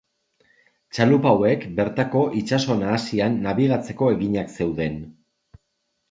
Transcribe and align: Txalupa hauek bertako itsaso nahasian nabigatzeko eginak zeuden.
Txalupa 0.97 1.33
hauek 1.33 1.65
bertako 1.79 2.23
itsaso 2.39 2.77
nahasian 2.79 3.35
nabigatzeko 3.43 4.09
eginak 4.15 4.49
zeuden. 4.57 4.97